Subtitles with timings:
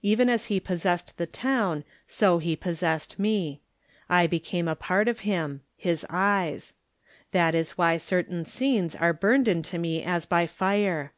[0.00, 3.60] Even as he possessed the town so he possessed me.
[4.08, 6.74] I became a part of him— his eyes.
[7.32, 11.14] That is why certain scenes are burned into me as by fire.